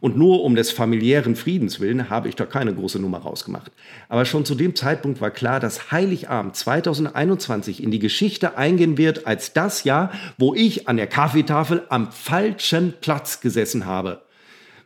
Und 0.00 0.16
nur 0.16 0.42
um 0.44 0.54
des 0.54 0.70
familiären 0.70 1.36
Friedens 1.36 1.78
willen 1.78 2.08
habe 2.08 2.28
ich 2.28 2.36
da 2.36 2.46
keine 2.46 2.74
große 2.74 2.98
Nummer 2.98 3.18
rausgemacht. 3.18 3.70
Aber 4.08 4.24
schon 4.24 4.46
zu 4.46 4.54
dem 4.54 4.74
Zeitpunkt 4.74 5.20
war 5.20 5.30
klar, 5.30 5.60
dass 5.60 5.90
Heiligabend 5.90 6.56
2021 6.56 7.82
in 7.82 7.90
die 7.90 7.98
Geschichte 7.98 8.56
eingehen 8.56 8.96
wird 8.96 9.26
als 9.26 9.52
das 9.52 9.84
Jahr, 9.84 10.10
wo 10.38 10.54
ich 10.54 10.88
an 10.88 10.96
der 10.96 11.06
Kaffeetafel 11.06 11.82
am 11.90 12.12
falschen 12.12 12.94
Platz 13.00 13.40
gesessen 13.40 13.84
habe. 13.84 14.22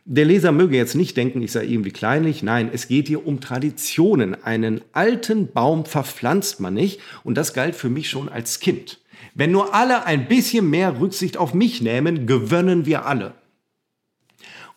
Der 0.07 0.25
Leser 0.25 0.51
möge 0.51 0.77
jetzt 0.77 0.93
nicht 0.93 1.17
denken, 1.17 1.41
ich 1.41 1.53
sei 1.53 1.65
irgendwie 1.65 1.91
kleinlich. 1.91 2.43
Nein, 2.43 2.69
es 2.71 2.87
geht 2.87 3.07
hier 3.07 3.25
um 3.25 3.39
Traditionen. 3.39 4.35
Einen 4.43 4.81
alten 4.91 5.51
Baum 5.51 5.85
verpflanzt 5.85 6.59
man 6.59 6.75
nicht. 6.75 6.99
Und 7.23 7.37
das 7.37 7.53
galt 7.53 7.73
für 7.73 7.89
mich 7.89 8.09
schon 8.09 8.29
als 8.29 8.59
Kind. 8.59 8.99
Wenn 9.33 9.51
nur 9.51 9.73
alle 9.73 10.05
ein 10.05 10.27
bisschen 10.27 10.69
mehr 10.69 10.99
Rücksicht 10.99 11.37
auf 11.37 11.55
mich 11.55 11.81
nehmen, 11.81 12.27
gewöhnen 12.27 12.85
wir 12.85 13.07
alle. 13.07 13.33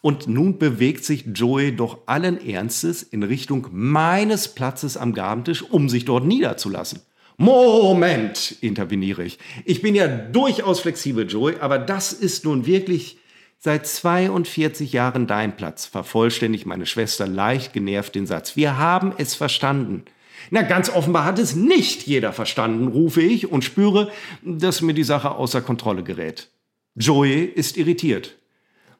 Und 0.01 0.29
nun 0.29 0.59
bewegt 0.59 1.05
sich 1.05 1.25
Joey 1.35 1.75
doch 1.75 1.99
allen 2.07 2.45
Ernstes 2.45 3.03
in 3.03 3.23
Richtung 3.23 3.67
meines 3.73 4.49
Platzes 4.49 4.97
am 4.97 5.13
Gabentisch, 5.13 5.63
um 5.63 5.89
sich 5.89 6.05
dort 6.05 6.25
niederzulassen. 6.25 7.01
Moment, 7.37 8.57
interveniere 8.61 9.25
ich. 9.25 9.39
Ich 9.65 9.81
bin 9.81 9.95
ja 9.95 10.09
durchaus 10.09 10.81
flexibel, 10.81 11.29
Joey, 11.29 11.57
aber 11.61 11.79
das 11.79 12.13
ist 12.13 12.45
nun 12.45 12.67
wirklich 12.67 13.19
seit 13.59 13.87
42 13.87 14.93
Jahren 14.93 15.27
dein 15.27 15.57
Platz, 15.57 15.87
vervollständigt 15.87 16.67
meine 16.67 16.87
Schwester 16.87 17.27
leicht 17.27 17.73
genervt 17.73 18.15
den 18.15 18.27
Satz. 18.27 18.57
Wir 18.57 18.77
haben 18.79 19.13
es 19.19 19.35
verstanden. 19.35 20.05
Na, 20.51 20.63
ganz 20.63 20.89
offenbar 20.89 21.25
hat 21.25 21.39
es 21.39 21.55
nicht 21.55 22.07
jeder 22.07 22.33
verstanden, 22.33 22.89
rufe 22.89 23.21
ich 23.21 23.51
und 23.51 23.65
spüre, 23.65 24.11
dass 24.43 24.81
mir 24.81 24.95
die 24.95 25.05
Sache 25.05 25.33
außer 25.33 25.61
Kontrolle 25.61 26.03
gerät. 26.03 26.49
Joey 26.95 27.45
ist 27.45 27.77
irritiert. 27.77 28.37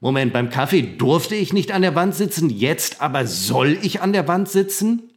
Moment, 0.01 0.33
beim 0.33 0.49
Kaffee 0.49 0.83
durfte 0.83 1.35
ich 1.35 1.53
nicht 1.53 1.73
an 1.73 1.83
der 1.83 1.97
Wand 1.97 2.15
sitzen, 2.15 2.51
jetzt 2.51 3.01
aber 3.03 3.27
soll 3.27 3.79
ich 3.83 4.01
an 4.01 4.13
der 4.13 4.29
Wand 4.29 4.49
sitzen? 4.49 5.11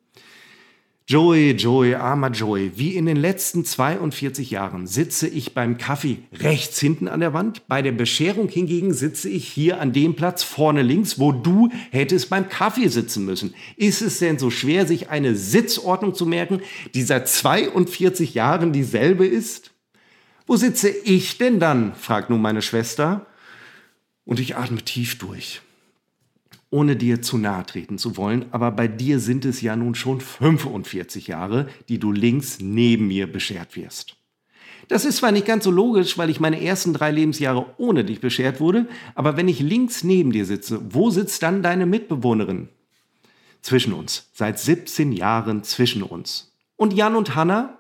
Joey, 1.08 1.52
Joey, 1.52 1.96
armer 1.96 2.32
Joey, 2.32 2.72
wie 2.78 2.96
in 2.96 3.06
den 3.06 3.18
letzten 3.18 3.66
42 3.66 4.50
Jahren 4.50 4.88
sitze 4.88 5.28
ich 5.28 5.54
beim 5.54 5.78
Kaffee 5.78 6.20
rechts 6.34 6.80
hinten 6.80 7.08
an 7.08 7.20
der 7.20 7.34
Wand. 7.34 7.68
Bei 7.68 7.82
der 7.82 7.92
Bescherung 7.92 8.48
hingegen 8.48 8.94
sitze 8.94 9.28
ich 9.28 9.48
hier 9.48 9.82
an 9.82 9.94
dem 9.94 10.16
Platz 10.16 10.42
vorne 10.42 10.84
links, 10.84 11.20
wo 11.20 11.32
du 11.32 11.70
hättest 11.92 12.30
beim 12.30 12.50
Kaffee 12.50 12.88
sitzen 12.88 13.26
müssen. 13.26 13.54
Ist 13.76 14.02
es 14.02 14.20
denn 14.20 14.40
so 14.40 14.50
schwer, 14.50 14.88
sich 14.88 15.10
eine 15.10 15.36
Sitzordnung 15.36 16.16
zu 16.16 16.26
merken, 16.26 16.62
die 16.94 17.04
seit 17.04 17.28
42 17.28 18.34
Jahren 18.34 18.72
dieselbe 18.72 19.28
ist? 19.28 19.72
Wo 20.48 20.56
sitze 20.56 20.90
ich 20.90 21.38
denn 21.38 21.60
dann? 21.60 21.94
fragt 21.94 22.30
nun 22.30 22.42
meine 22.42 22.62
Schwester. 22.62 23.28
Und 24.26 24.40
ich 24.40 24.56
atme 24.56 24.84
tief 24.84 25.18
durch, 25.18 25.62
ohne 26.70 26.96
dir 26.96 27.22
zu 27.22 27.38
nahe 27.38 27.66
treten 27.66 27.98
zu 27.98 28.18
wollen, 28.18 28.46
aber 28.52 28.72
bei 28.72 28.88
dir 28.88 29.20
sind 29.20 29.46
es 29.46 29.62
ja 29.62 29.76
nun 29.76 29.96
schon 29.96 30.22
45 30.22 31.28
Jahre, 31.28 31.68
die 31.90 32.00
du 32.00 32.12
links 32.12 32.60
neben 32.60 33.08
mir 33.08 33.32
beschert 33.32 33.76
wirst. 33.76 34.16
Das 34.88 35.06
ist 35.06 35.18
zwar 35.18 35.32
nicht 35.32 35.46
ganz 35.46 35.64
so 35.64 35.72
logisch, 35.72 36.18
weil 36.18 36.30
ich 36.30 36.40
meine 36.40 36.62
ersten 36.62 36.94
drei 36.94 37.12
Lebensjahre 37.12 37.66
ohne 37.78 38.04
dich 38.04 38.20
beschert 38.20 38.60
wurde, 38.60 38.88
aber 39.16 39.38
wenn 39.38 39.48
ich 39.48 39.60
links 39.60 40.04
neben 40.04 40.32
dir 40.32 40.46
sitze, 40.46 40.82
wo 40.94 41.10
sitzt 41.10 41.44
dann 41.44 41.64
deine 41.64 41.86
Mitbewohnerin? 41.86 42.68
Zwischen 43.62 43.94
uns, 43.94 44.30
seit 44.34 44.60
17 44.60 45.14
Jahren 45.14 45.64
zwischen 45.64 46.04
uns. 46.04 46.52
Und 46.76 46.94
Jan 46.94 47.16
und 47.16 47.36
Hanna? 47.36 47.78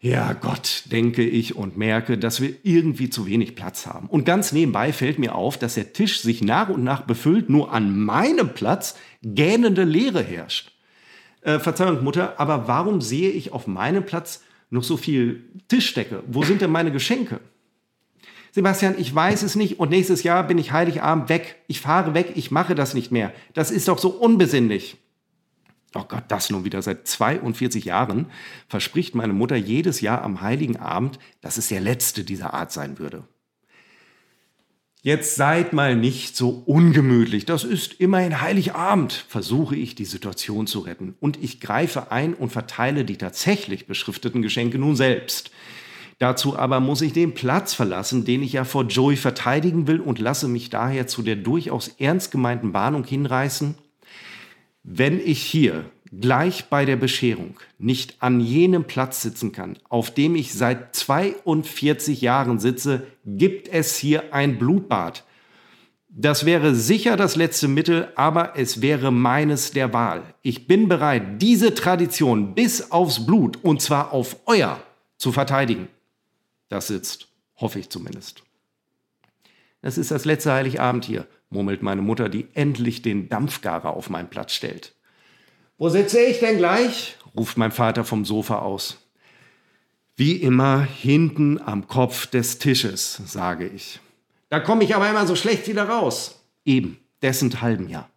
Ja 0.00 0.32
Gott, 0.32 0.84
denke 0.92 1.24
ich 1.24 1.56
und 1.56 1.76
merke, 1.76 2.18
dass 2.18 2.40
wir 2.40 2.54
irgendwie 2.62 3.10
zu 3.10 3.26
wenig 3.26 3.56
Platz 3.56 3.86
haben. 3.86 4.06
Und 4.06 4.24
ganz 4.24 4.52
nebenbei 4.52 4.92
fällt 4.92 5.18
mir 5.18 5.34
auf, 5.34 5.58
dass 5.58 5.74
der 5.74 5.92
Tisch 5.92 6.20
sich 6.20 6.40
nach 6.40 6.68
und 6.68 6.84
nach 6.84 7.02
befüllt, 7.02 7.50
nur 7.50 7.72
an 7.72 7.98
meinem 7.98 8.54
Platz 8.54 8.96
gähnende 9.22 9.82
Leere 9.82 10.22
herrscht. 10.22 10.70
Äh, 11.40 11.58
Verzeihung, 11.58 12.04
Mutter, 12.04 12.38
aber 12.38 12.68
warum 12.68 13.00
sehe 13.00 13.30
ich 13.30 13.52
auf 13.52 13.66
meinem 13.66 14.06
Platz 14.06 14.44
noch 14.70 14.84
so 14.84 14.96
viel 14.96 15.42
Tischdecke? 15.66 16.22
Wo 16.28 16.44
sind 16.44 16.60
denn 16.60 16.70
meine 16.70 16.92
Geschenke? 16.92 17.40
Sebastian, 18.52 18.94
ich 18.98 19.12
weiß 19.12 19.42
es 19.42 19.56
nicht 19.56 19.80
und 19.80 19.90
nächstes 19.90 20.22
Jahr 20.22 20.44
bin 20.44 20.58
ich 20.58 20.70
Heiligabend 20.70 21.28
weg. 21.28 21.56
Ich 21.66 21.80
fahre 21.80 22.14
weg, 22.14 22.32
ich 22.36 22.52
mache 22.52 22.76
das 22.76 22.94
nicht 22.94 23.10
mehr. 23.10 23.32
Das 23.52 23.72
ist 23.72 23.88
doch 23.88 23.98
so 23.98 24.10
unbesinnlich. 24.10 24.96
Oh 25.94 26.04
Gott, 26.06 26.24
das 26.28 26.50
nun 26.50 26.64
wieder 26.64 26.82
seit 26.82 27.08
42 27.08 27.86
Jahren 27.86 28.26
verspricht 28.68 29.14
meine 29.14 29.32
Mutter 29.32 29.56
jedes 29.56 30.00
Jahr 30.00 30.22
am 30.22 30.42
Heiligen 30.42 30.76
Abend, 30.76 31.18
dass 31.40 31.56
es 31.56 31.68
der 31.68 31.80
letzte 31.80 32.24
dieser 32.24 32.52
Art 32.52 32.72
sein 32.72 32.98
würde. 32.98 33.24
Jetzt 35.00 35.36
seid 35.36 35.72
mal 35.72 35.94
nicht 35.96 36.36
so 36.36 36.62
ungemütlich. 36.66 37.46
Das 37.46 37.64
ist 37.64 37.94
immerhin 37.94 38.40
Heiligabend, 38.40 39.12
versuche 39.12 39.76
ich 39.76 39.94
die 39.94 40.04
Situation 40.04 40.66
zu 40.66 40.80
retten. 40.80 41.14
Und 41.20 41.42
ich 41.42 41.60
greife 41.60 42.10
ein 42.10 42.34
und 42.34 42.50
verteile 42.50 43.04
die 43.04 43.16
tatsächlich 43.16 43.86
beschrifteten 43.86 44.42
Geschenke 44.42 44.76
nun 44.76 44.96
selbst. 44.96 45.52
Dazu 46.18 46.58
aber 46.58 46.80
muss 46.80 47.00
ich 47.00 47.12
den 47.12 47.32
Platz 47.32 47.74
verlassen, 47.74 48.24
den 48.24 48.42
ich 48.42 48.54
ja 48.54 48.64
vor 48.64 48.84
Joey 48.84 49.16
verteidigen 49.16 49.86
will 49.86 50.00
und 50.00 50.18
lasse 50.18 50.48
mich 50.48 50.68
daher 50.68 51.06
zu 51.06 51.22
der 51.22 51.36
durchaus 51.36 51.88
ernst 51.98 52.32
gemeinten 52.32 52.74
Warnung 52.74 53.04
hinreißen. 53.04 53.76
Wenn 54.90 55.20
ich 55.20 55.42
hier 55.42 55.84
gleich 56.18 56.70
bei 56.70 56.86
der 56.86 56.96
Bescherung 56.96 57.60
nicht 57.78 58.16
an 58.20 58.40
jenem 58.40 58.84
Platz 58.84 59.20
sitzen 59.20 59.52
kann, 59.52 59.76
auf 59.90 60.10
dem 60.10 60.34
ich 60.34 60.54
seit 60.54 60.96
42 60.96 62.22
Jahren 62.22 62.58
sitze, 62.58 63.06
gibt 63.26 63.68
es 63.68 63.98
hier 63.98 64.32
ein 64.32 64.58
Blutbad. 64.58 65.24
Das 66.08 66.46
wäre 66.46 66.74
sicher 66.74 67.18
das 67.18 67.36
letzte 67.36 67.68
Mittel, 67.68 68.10
aber 68.14 68.56
es 68.56 68.80
wäre 68.80 69.12
meines 69.12 69.72
der 69.72 69.92
Wahl. 69.92 70.22
Ich 70.40 70.66
bin 70.66 70.88
bereit, 70.88 71.42
diese 71.42 71.74
Tradition 71.74 72.54
bis 72.54 72.90
aufs 72.90 73.26
Blut, 73.26 73.62
und 73.62 73.82
zwar 73.82 74.12
auf 74.14 74.36
euer, 74.46 74.82
zu 75.18 75.32
verteidigen. 75.32 75.88
Das 76.70 76.86
sitzt, 76.86 77.28
hoffe 77.56 77.78
ich 77.78 77.90
zumindest. 77.90 78.42
Es 79.82 79.98
ist 79.98 80.10
das 80.10 80.24
letzte 80.24 80.52
Heiligabend 80.52 81.04
hier, 81.04 81.26
murmelt 81.50 81.82
meine 81.82 82.02
Mutter, 82.02 82.28
die 82.28 82.46
endlich 82.54 83.02
den 83.02 83.28
Dampfgarer 83.28 83.90
auf 83.90 84.10
meinen 84.10 84.28
Platz 84.28 84.52
stellt. 84.52 84.94
Wo 85.78 85.88
sitze 85.88 86.20
ich 86.20 86.40
denn 86.40 86.58
gleich? 86.58 87.16
ruft 87.36 87.56
mein 87.56 87.72
Vater 87.72 88.04
vom 88.04 88.24
Sofa 88.24 88.58
aus. 88.58 88.98
Wie 90.16 90.32
immer 90.32 90.82
hinten 90.82 91.60
am 91.60 91.86
Kopf 91.86 92.26
des 92.26 92.58
Tisches, 92.58 93.20
sage 93.26 93.68
ich. 93.68 94.00
Da 94.48 94.58
komme 94.58 94.82
ich 94.82 94.96
aber 94.96 95.08
immer 95.08 95.26
so 95.26 95.36
schlecht 95.36 95.68
wieder 95.68 95.88
raus. 95.88 96.42
Eben, 96.64 96.98
dessen 97.22 97.60
halben 97.60 97.88
Jahr. 97.88 98.10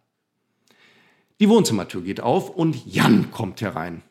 Die 1.38 1.48
Wohnzimmertür 1.48 2.02
geht 2.02 2.20
auf 2.20 2.50
und 2.50 2.86
Jan 2.86 3.30
kommt 3.30 3.60
herein. 3.60 4.02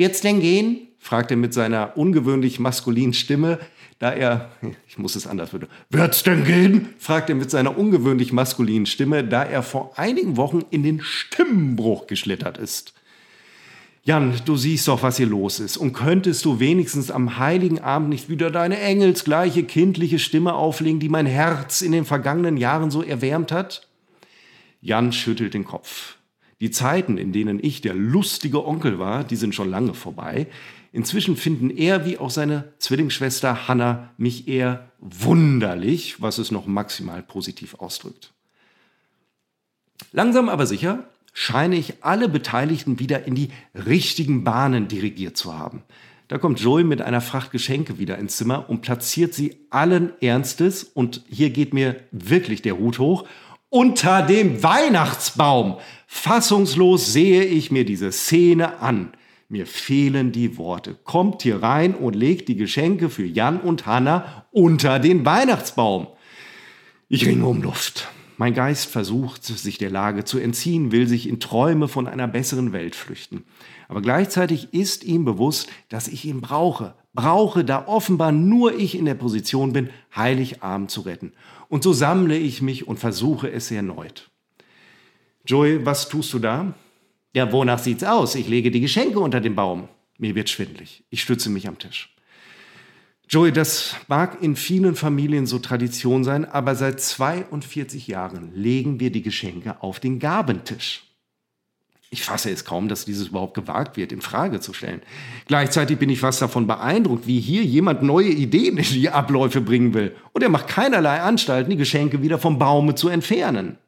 Wird's 0.00 0.22
denn 0.22 0.40
gehen? 0.40 0.88
fragt 0.98 1.30
er 1.30 1.36
mit 1.36 1.52
seiner 1.52 1.98
ungewöhnlich 1.98 2.58
maskulinen 2.58 3.12
Stimme, 3.12 3.58
da 3.98 4.10
er, 4.10 4.50
ich 4.88 4.96
muss 4.96 5.14
es 5.14 5.26
anders 5.26 5.52
würde, 5.52 5.68
wird's 5.90 6.22
denn 6.22 6.44
gehen? 6.44 6.88
fragt 6.98 7.28
er 7.28 7.34
mit 7.34 7.50
seiner 7.50 7.76
ungewöhnlich 7.76 8.32
maskulinen 8.32 8.86
Stimme, 8.86 9.22
da 9.24 9.42
er 9.42 9.62
vor 9.62 9.98
einigen 9.98 10.38
Wochen 10.38 10.62
in 10.70 10.84
den 10.84 11.02
Stimmbruch 11.02 12.06
geschlittert 12.06 12.56
ist. 12.56 12.94
Jan, 14.02 14.32
du 14.46 14.56
siehst 14.56 14.88
doch, 14.88 15.02
was 15.02 15.18
hier 15.18 15.26
los 15.26 15.60
ist. 15.60 15.76
Und 15.76 15.92
könntest 15.92 16.46
du 16.46 16.60
wenigstens 16.60 17.10
am 17.10 17.36
heiligen 17.36 17.80
Abend 17.80 18.08
nicht 18.08 18.30
wieder 18.30 18.50
deine 18.50 18.80
engelsgleiche 18.80 19.64
kindliche 19.64 20.18
Stimme 20.18 20.54
auflegen, 20.54 20.98
die 20.98 21.10
mein 21.10 21.26
Herz 21.26 21.82
in 21.82 21.92
den 21.92 22.06
vergangenen 22.06 22.56
Jahren 22.56 22.90
so 22.90 23.02
erwärmt 23.02 23.52
hat? 23.52 23.86
Jan 24.80 25.12
schüttelt 25.12 25.52
den 25.52 25.66
Kopf. 25.66 26.16
Die 26.60 26.70
Zeiten, 26.70 27.16
in 27.16 27.32
denen 27.32 27.58
ich 27.62 27.80
der 27.80 27.94
lustige 27.94 28.66
Onkel 28.66 28.98
war, 28.98 29.24
die 29.24 29.36
sind 29.36 29.54
schon 29.54 29.70
lange 29.70 29.94
vorbei. 29.94 30.46
Inzwischen 30.92 31.36
finden 31.36 31.70
er 31.70 32.04
wie 32.04 32.18
auch 32.18 32.30
seine 32.30 32.72
Zwillingsschwester 32.78 33.66
Hanna 33.68 34.10
mich 34.18 34.46
eher 34.46 34.90
wunderlich, 34.98 36.20
was 36.20 36.38
es 36.38 36.50
noch 36.50 36.66
maximal 36.66 37.22
positiv 37.22 37.74
ausdrückt. 37.74 38.32
Langsam 40.12 40.48
aber 40.48 40.66
sicher 40.66 41.04
scheine 41.32 41.76
ich 41.76 42.02
alle 42.02 42.28
Beteiligten 42.28 42.98
wieder 42.98 43.24
in 43.24 43.34
die 43.34 43.50
richtigen 43.74 44.44
Bahnen 44.44 44.88
dirigiert 44.88 45.36
zu 45.36 45.56
haben. 45.56 45.82
Da 46.28 46.38
kommt 46.38 46.60
Joey 46.60 46.84
mit 46.84 47.02
einer 47.02 47.20
Fracht 47.20 47.50
Geschenke 47.50 47.98
wieder 47.98 48.18
ins 48.18 48.36
Zimmer 48.36 48.68
und 48.68 48.82
platziert 48.82 49.34
sie 49.34 49.56
allen 49.70 50.12
Ernstes, 50.20 50.84
und 50.84 51.24
hier 51.28 51.50
geht 51.50 51.74
mir 51.74 51.96
wirklich 52.12 52.62
der 52.62 52.78
Hut 52.78 52.98
hoch, 52.98 53.26
unter 53.70 54.22
dem 54.22 54.62
Weihnachtsbaum. 54.62 55.76
Fassungslos 56.06 57.12
sehe 57.12 57.44
ich 57.44 57.70
mir 57.70 57.84
diese 57.84 58.12
Szene 58.12 58.80
an. 58.80 59.12
Mir 59.48 59.66
fehlen 59.66 60.32
die 60.32 60.58
Worte. 60.58 60.96
Kommt 61.04 61.42
hier 61.42 61.62
rein 61.62 61.94
und 61.94 62.14
legt 62.14 62.48
die 62.48 62.56
Geschenke 62.56 63.08
für 63.08 63.24
Jan 63.24 63.60
und 63.60 63.86
Hanna 63.86 64.44
unter 64.52 64.98
den 64.98 65.24
Weihnachtsbaum. 65.24 66.08
Ich 67.08 67.26
ringe 67.26 67.46
um 67.46 67.62
Luft. 67.62 68.08
Mein 68.36 68.54
Geist 68.54 68.86
versucht, 68.86 69.44
sich 69.44 69.76
der 69.76 69.90
Lage 69.90 70.24
zu 70.24 70.38
entziehen, 70.38 70.92
will 70.92 71.06
sich 71.06 71.28
in 71.28 71.40
Träume 71.40 71.88
von 71.88 72.06
einer 72.06 72.28
besseren 72.28 72.72
Welt 72.72 72.94
flüchten. 72.94 73.44
Aber 73.88 74.00
gleichzeitig 74.00 74.72
ist 74.72 75.04
ihm 75.04 75.24
bewusst, 75.24 75.68
dass 75.88 76.08
ich 76.08 76.24
ihn 76.24 76.40
brauche. 76.40 76.94
Brauche, 77.12 77.64
da 77.64 77.86
offenbar 77.86 78.32
nur 78.32 78.74
ich 78.78 78.96
in 78.96 79.04
der 79.04 79.14
Position 79.14 79.72
bin, 79.72 79.90
Heiligabend 80.14 80.90
zu 80.90 81.00
retten. 81.02 81.32
Und 81.68 81.82
so 81.82 81.92
sammle 81.92 82.36
ich 82.36 82.62
mich 82.62 82.86
und 82.86 82.98
versuche 82.98 83.50
es 83.50 83.70
erneut. 83.70 84.30
Joey, 85.44 85.84
was 85.84 86.08
tust 86.08 86.32
du 86.32 86.38
da? 86.38 86.74
Ja, 87.34 87.50
wonach 87.52 87.78
sieht's 87.78 88.04
aus? 88.04 88.34
Ich 88.34 88.48
lege 88.48 88.70
die 88.70 88.80
Geschenke 88.80 89.20
unter 89.20 89.40
den 89.40 89.54
Baum. 89.54 89.88
Mir 90.18 90.34
wird 90.34 90.50
schwindlig. 90.50 91.04
Ich 91.10 91.22
stütze 91.22 91.48
mich 91.50 91.66
am 91.66 91.78
Tisch. 91.78 92.14
Joey, 93.28 93.52
das 93.52 93.94
mag 94.08 94.42
in 94.42 94.56
vielen 94.56 94.96
Familien 94.96 95.46
so 95.46 95.60
Tradition 95.60 96.24
sein, 96.24 96.44
aber 96.44 96.74
seit 96.74 97.00
42 97.00 98.08
Jahren 98.08 98.52
legen 98.54 98.98
wir 98.98 99.12
die 99.12 99.22
Geschenke 99.22 99.80
auf 99.82 100.00
den 100.00 100.18
Gabentisch. 100.18 101.04
Ich 102.12 102.24
fasse 102.24 102.50
es 102.50 102.64
kaum, 102.64 102.88
dass 102.88 103.04
dieses 103.04 103.28
überhaupt 103.28 103.54
gewagt 103.54 103.96
wird, 103.96 104.10
in 104.10 104.20
Frage 104.20 104.58
zu 104.58 104.72
stellen. 104.72 105.00
Gleichzeitig 105.46 105.96
bin 105.96 106.10
ich 106.10 106.18
fast 106.18 106.42
davon 106.42 106.66
beeindruckt, 106.66 107.28
wie 107.28 107.38
hier 107.38 107.62
jemand 107.62 108.02
neue 108.02 108.30
Ideen 108.30 108.78
in 108.78 108.84
die 108.84 109.10
Abläufe 109.10 109.60
bringen 109.60 109.94
will. 109.94 110.16
Und 110.32 110.42
er 110.42 110.48
macht 110.48 110.66
keinerlei 110.66 111.20
Anstalten, 111.20 111.70
die 111.70 111.76
Geschenke 111.76 112.20
wieder 112.20 112.40
vom 112.40 112.58
Baume 112.58 112.96
zu 112.96 113.08
entfernen. 113.08 113.78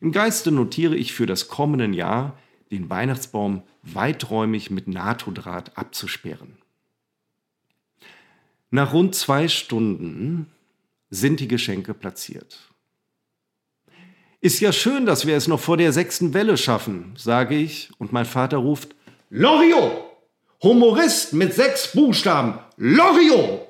Im 0.00 0.12
Geiste 0.12 0.52
notiere 0.52 0.94
ich 0.94 1.14
für 1.14 1.26
das 1.26 1.48
kommende 1.48 1.86
Jahr, 1.96 2.38
den 2.70 2.90
Weihnachtsbaum 2.90 3.62
weiträumig 3.82 4.70
mit 4.70 4.86
NATO-Draht 4.86 5.76
abzusperren. 5.76 6.58
Nach 8.70 8.92
rund 8.92 9.16
zwei 9.16 9.48
Stunden 9.48 10.46
sind 11.10 11.40
die 11.40 11.48
Geschenke 11.48 11.94
platziert. 11.94 12.72
Ist 14.46 14.60
ja 14.60 14.70
schön, 14.70 15.06
dass 15.06 15.26
wir 15.26 15.36
es 15.36 15.48
noch 15.48 15.58
vor 15.58 15.76
der 15.76 15.92
sechsten 15.92 16.32
Welle 16.32 16.56
schaffen, 16.56 17.14
sage 17.18 17.56
ich, 17.56 17.90
und 17.98 18.12
mein 18.12 18.26
Vater 18.26 18.58
ruft, 18.58 18.94
Loriot! 19.28 19.90
Humorist 20.62 21.32
mit 21.32 21.52
sechs 21.52 21.90
Buchstaben, 21.90 22.60
Loriot! 22.76 23.65